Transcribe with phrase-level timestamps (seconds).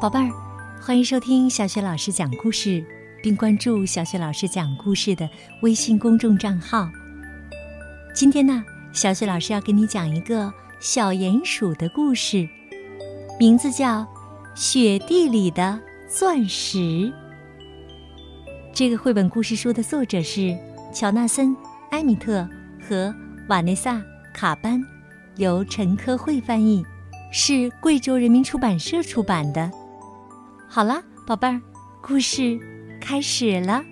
[0.00, 0.32] 宝贝儿，
[0.80, 2.82] 欢迎收听小雪老师讲故事，
[3.22, 5.28] 并关注小雪老师讲故事的
[5.60, 6.88] 微信公众账号。
[8.14, 8.64] 今天呢，
[8.94, 10.50] 小雪老师要给你讲一个
[10.80, 12.48] 小鼹鼠的故事，
[13.38, 14.00] 名字叫
[14.54, 15.78] 《雪地里的
[16.08, 16.78] 钻石》。
[18.72, 20.56] 这个绘本故事书的作者是
[20.94, 21.50] 乔纳森·
[21.90, 22.48] 埃米特
[22.88, 23.14] 和
[23.48, 23.96] 瓦内萨·
[24.32, 24.82] 卡班，
[25.36, 26.82] 由陈科慧翻译，
[27.30, 29.70] 是贵州人民出版社出版的。
[30.72, 31.60] 好了，宝贝儿，
[32.00, 32.56] 故事
[33.00, 33.82] 开始了。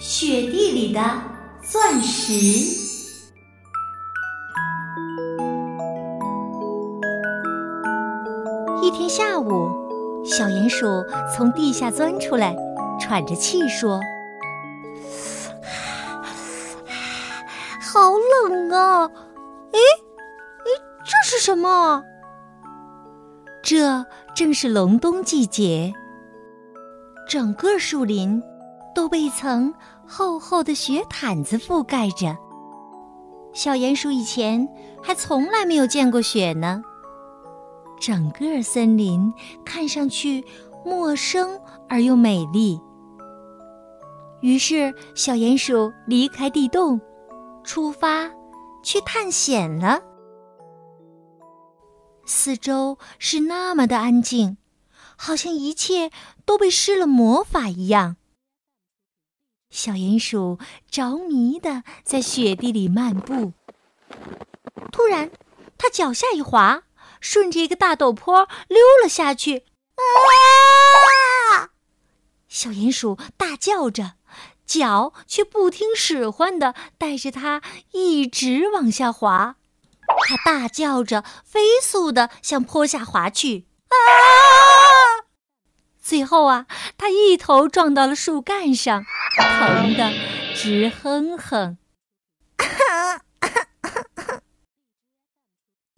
[0.00, 1.00] 雪地里的
[1.62, 2.32] 钻石。
[8.82, 9.70] 一天下午，
[10.24, 12.56] 小鼹鼠从地下钻出来，
[13.00, 14.00] 喘着气说
[17.80, 18.10] ：“好
[18.48, 19.04] 冷啊！
[19.72, 20.66] 哎哎，
[21.04, 22.02] 这是什么？”
[23.64, 24.04] 这
[24.36, 25.90] 正是隆冬季节，
[27.26, 28.42] 整个树林
[28.94, 29.72] 都被一层
[30.06, 32.36] 厚厚的雪毯子覆盖着。
[33.54, 34.68] 小鼹鼠以前
[35.02, 36.82] 还从来没有见过雪呢。
[37.98, 39.32] 整个森林
[39.64, 40.44] 看上去
[40.84, 42.78] 陌生而又美丽。
[44.42, 47.00] 于是，小鼹鼠离开地洞，
[47.62, 48.30] 出发
[48.82, 49.98] 去探险了。
[52.26, 54.56] 四周是那么的安静，
[55.16, 56.10] 好像一切
[56.44, 58.16] 都被施了魔法一样。
[59.70, 60.58] 小鼹鼠
[60.90, 63.52] 着迷的在雪地里漫步。
[64.92, 65.30] 突然，
[65.76, 66.84] 它脚下一滑，
[67.20, 69.64] 顺着一个大陡坡溜了下去。
[69.96, 71.70] 啊！
[72.48, 74.14] 小鼹鼠大叫着，
[74.64, 77.60] 脚却不听使唤的带着它
[77.92, 79.56] 一直往下滑。
[80.06, 83.66] 他大叫着，飞速的向坡下滑去。
[83.88, 83.94] 啊！
[86.00, 86.66] 最后啊，
[86.98, 89.04] 他一头撞到了树干上，
[89.38, 90.12] 疼得
[90.54, 91.78] 直哼哼。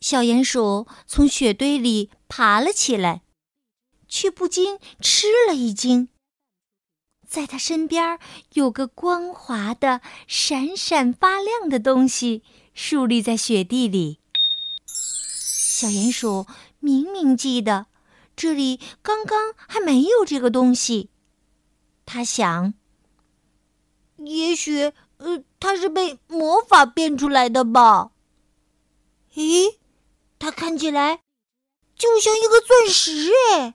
[0.00, 3.22] 小鼹鼠从雪堆里爬了起来，
[4.06, 6.08] 却不禁吃了一惊。
[7.26, 8.20] 在他身边
[8.52, 12.44] 有个光滑的、闪闪发亮的东西。
[12.76, 14.20] 竖立在雪地里。
[14.86, 16.46] 小鼹鼠
[16.78, 17.86] 明明记得，
[18.36, 21.08] 这里刚刚还没有这个东西。
[22.04, 22.74] 他想，
[24.18, 28.10] 也许，呃，它是被魔法变出来的吧？
[29.34, 29.76] 咦，
[30.38, 31.20] 它看起来
[31.96, 33.74] 就像一个钻石哎！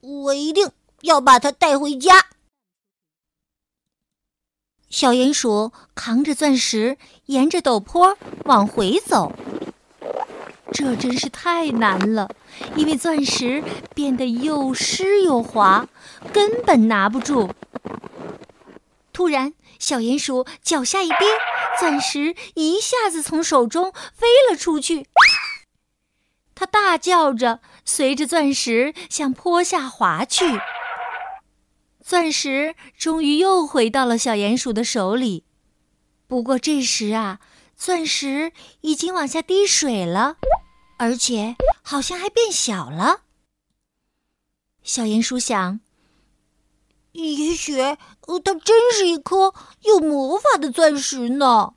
[0.00, 2.26] 我一定要把它带回家。
[4.92, 9.32] 小鼹鼠扛着钻石，沿着陡坡往回走。
[10.70, 12.28] 这真是太难了，
[12.76, 13.64] 因为钻石
[13.94, 15.88] 变得又湿又滑，
[16.30, 17.50] 根本拿不住。
[19.14, 21.18] 突然，小鼹鼠脚下一跌，
[21.80, 25.06] 钻石一下子从手中飞了出去。
[26.54, 30.60] 它大叫着，随着钻石向坡下滑去。
[32.04, 35.44] 钻石终于又回到了小鼹鼠的手里，
[36.26, 37.38] 不过这时啊，
[37.76, 40.36] 钻石已经往下滴水了，
[40.98, 43.20] 而且好像还变小了。
[44.82, 45.78] 小鼹鼠想：
[47.12, 47.96] 也许它
[48.64, 51.74] 真是一颗有魔法的钻石呢。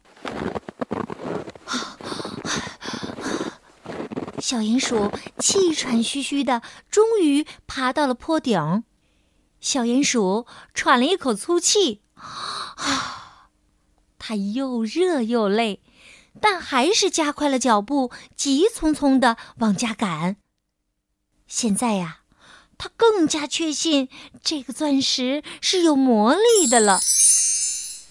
[4.41, 8.83] 小鼹鼠气喘吁吁的，终于爬到了坡顶。
[9.59, 13.49] 小鼹鼠喘了一口粗气，啊，
[14.19, 15.81] 它又热又累，
[16.39, 20.37] 但还是加快了脚步，急匆匆的往家赶。
[21.47, 22.19] 现在呀，
[22.77, 24.09] 它更加确信
[24.43, 26.99] 这个钻石是有魔力的了，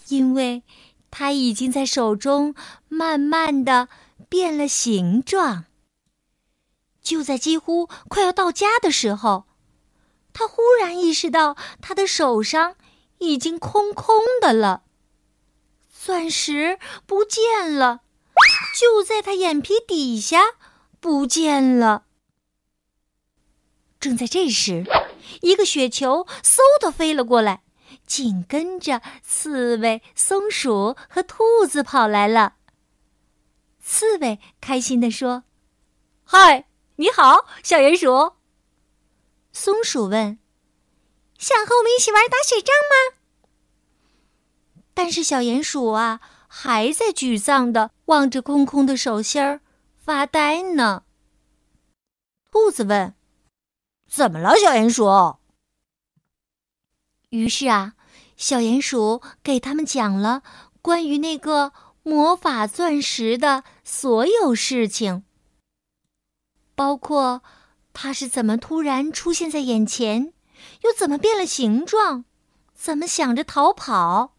[0.09, 0.65] 因为
[1.11, 2.55] 它已经在手中
[2.89, 3.89] 慢慢的
[4.29, 5.67] 变了形状。
[7.01, 9.45] 就在几乎快要到家的时候。
[10.35, 12.77] 他忽然意识到，他的手上
[13.19, 14.83] 已经空空的了。
[15.91, 18.03] 钻石不见了，
[18.79, 20.43] 就在他眼皮底下
[21.01, 22.05] 不见了。
[23.99, 24.85] 正在这时，
[25.41, 27.63] 一个雪球嗖的飞了过来，
[28.07, 32.57] 紧跟着刺猬、松鼠和兔子跑来了。
[33.81, 35.45] 刺猬开心地说
[36.25, 36.67] ：“嗨，
[36.97, 38.35] 你好，小鼹鼠。”
[39.57, 40.41] 松鼠问
[41.39, 43.17] ：“想和我们一起玩打雪仗吗？”
[44.93, 49.61] 但是小鼹鼠啊，还在沮丧的望着空空的手心儿
[49.97, 51.05] 发呆呢。
[52.51, 53.15] 兔子问
[54.11, 55.39] ：“怎么了，小鼹鼠？”
[57.31, 57.95] 于是啊，
[58.37, 60.43] 小鼹鼠给他们讲了
[60.83, 61.73] 关于那个
[62.03, 65.25] 魔法钻石的所有事情，
[66.75, 67.43] 包括
[67.95, 70.35] 它是怎么突然出现在眼前，
[70.83, 72.27] 又怎么变了形状，
[72.75, 74.35] 怎么想着逃跑，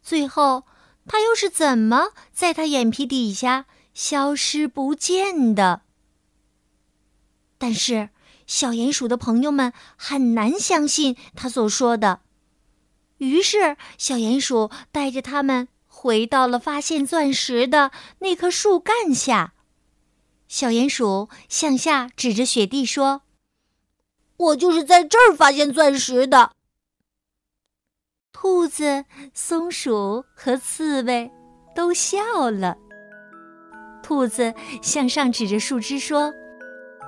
[0.00, 0.64] 最后
[1.06, 5.82] 它又是怎么在他眼皮底下消失不见的。
[7.58, 8.10] 但是，
[8.46, 12.20] 小鼹鼠的朋友们很难相信他所说的。
[13.18, 17.90] 于是，小鼹鼠带着他们回到了发现钻石的
[18.20, 19.54] 那棵树干下。
[20.48, 23.22] 小鼹鼠向下指着雪地说
[24.36, 26.52] ：“我就是在这儿发现钻石的。”
[28.32, 29.04] 兔子、
[29.34, 31.30] 松鼠和刺猬
[31.74, 32.76] 都笑了。
[34.02, 36.32] 兔子向上指着树枝说。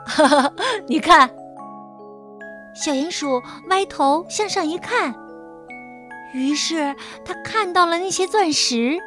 [0.06, 0.52] 哈哈，
[0.88, 1.28] 你看，
[2.74, 5.14] 小鼹鼠歪头向上一看，
[6.32, 6.96] 于是
[7.26, 8.98] 他看到了那些钻石，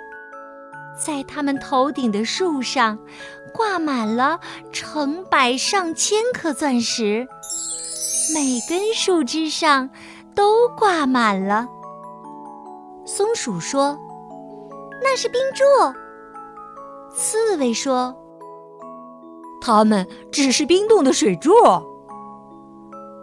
[0.97, 2.97] 在他们头顶的树上
[3.53, 4.39] 挂满了
[4.71, 7.27] 成百上千颗钻石，
[8.33, 9.89] 每根树枝上
[10.35, 11.67] 都挂满了。
[13.05, 13.97] 松鼠说
[15.01, 15.63] ：“那是冰柱。”
[17.15, 18.15] 刺猬说。
[19.63, 21.51] 它们只是冰冻的水柱。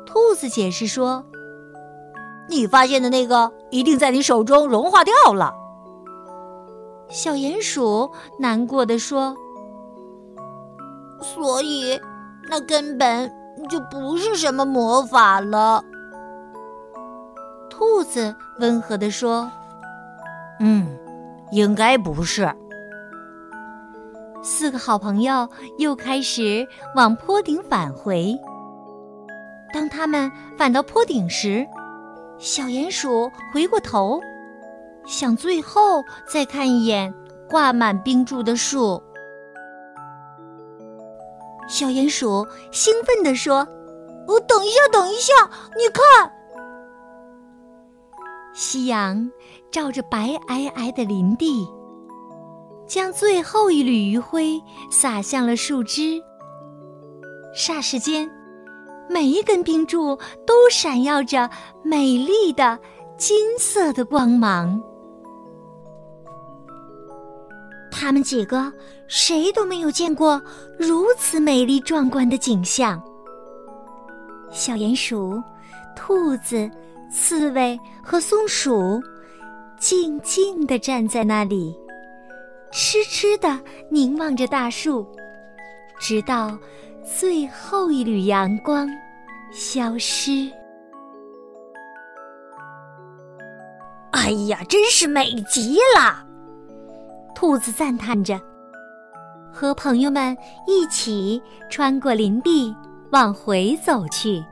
[0.07, 1.25] 兔子解释说
[2.49, 5.53] ：“你发现的那个一定在你手中融化掉了。”
[7.09, 9.35] 小鼹鼠难过的说
[11.23, 11.99] ：“所以，
[12.49, 13.33] 那根本
[13.69, 15.83] 就不是什么魔法了。”
[17.71, 19.51] 兔子温和的说
[20.61, 20.87] ：“嗯，
[21.51, 22.53] 应该不是。”
[24.43, 28.39] 四个好朋友又开始往坡顶返回。
[29.73, 31.67] 当他们返到坡顶时，
[32.39, 34.21] 小鼹鼠回过头，
[35.09, 37.13] 想最后再看一眼
[37.49, 39.03] 挂满冰柱的树。
[41.67, 43.67] 小鼹鼠兴奋地说
[44.29, 45.33] ：“哦，等一下，等一下，
[45.77, 46.31] 你看，
[48.53, 49.31] 夕阳
[49.71, 51.67] 照着白皑皑的林地。”
[52.87, 54.59] 将最后一缕余晖
[54.91, 56.23] 洒向了树枝。
[57.55, 58.31] 霎时间，
[59.11, 60.17] 每一根冰柱
[60.47, 61.51] 都闪耀着
[61.83, 62.79] 美丽的
[63.19, 64.83] 金色的光芒。
[68.01, 68.73] 他们几个
[69.09, 70.41] 谁都没有见过
[70.79, 73.03] 如此美丽壮观的景象。
[74.53, 75.43] 小鼹鼠、
[75.97, 76.71] 兔子、
[77.11, 79.03] 刺猬和松鼠
[79.81, 81.77] 静静地站在那里。
[82.71, 83.59] 痴痴地
[83.91, 85.05] 凝望着大树，
[85.99, 86.57] 直到
[87.03, 88.89] 最后一缕阳光
[89.51, 90.49] 消失。
[94.13, 96.28] 哎呀，真是美极了！
[97.41, 98.37] 兔子赞叹着，
[99.53, 100.37] 和朋友们
[100.67, 101.41] 一起
[101.71, 102.75] 穿过林地
[103.13, 104.45] 往回走去。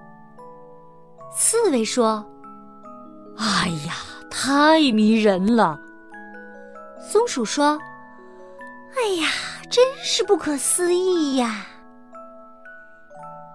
[1.34, 2.24] 刺猬说
[3.36, 3.94] ：“哎呀，
[4.30, 5.76] 太迷人了！”
[7.02, 7.76] 松鼠说。
[8.94, 9.30] 哎呀，
[9.68, 11.66] 真是不可思议呀！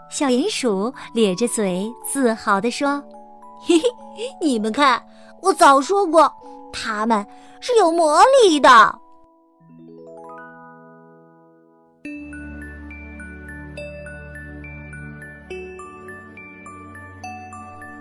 [0.09, 3.01] 小鼹鼠咧着嘴，自豪地说
[3.65, 5.01] ：“嘿嘿，你们看，
[5.41, 6.29] 我早说过，
[6.73, 7.25] 它们
[7.61, 8.99] 是有魔力的。”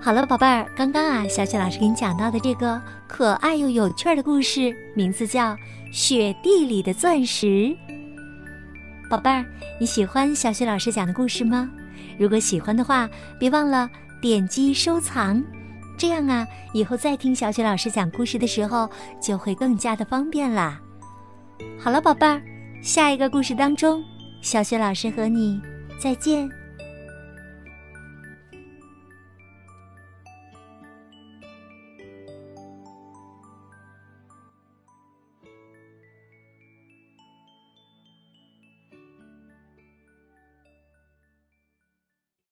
[0.03, 5.57] 好了，宝贝儿，刚刚啊，小雪老师给你讲到的这个可爱又有趣的故事，名字叫。
[5.93, 7.77] 雪地里的钻石，
[9.11, 9.45] 宝贝儿，
[9.81, 11.69] 你喜欢小雪老师讲的故事吗？
[12.17, 13.91] 如果喜欢的话，别忘了
[14.23, 15.43] 点击收藏，
[15.99, 18.89] 这样啊，以后再听小雪老师讲故事的时候
[19.21, 20.81] 就会更加的方便啦。
[21.77, 22.41] 好了，宝贝儿，
[22.81, 24.01] 下一个故事当中，
[24.41, 25.61] 小雪老师和你
[25.99, 26.49] 再见。